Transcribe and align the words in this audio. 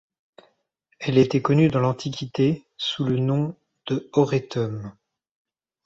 Elle 0.99 1.19
était 1.19 1.43
connue 1.43 1.67
dans 1.67 1.79
l'Antiquité 1.79 2.65
sous 2.75 3.03
le 3.03 3.17
nom 3.19 3.55
de 3.85 4.09
Oretum. 4.13 4.95